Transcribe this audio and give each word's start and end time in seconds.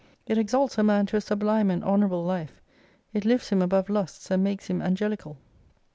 It 0.25 0.39
exalts 0.39 0.79
a 0.79 0.83
man 0.83 1.05
to 1.05 1.17
a 1.17 1.21
sublime 1.21 1.69
and 1.69 1.83
honorable 1.83 2.23
life: 2.23 2.59
it 3.13 3.23
lifts 3.23 3.49
him 3.49 3.61
above 3.61 3.87
lusts 3.87 4.31
and 4.31 4.43
makes 4.43 4.65
him 4.65 4.81
angelical. 4.81 5.37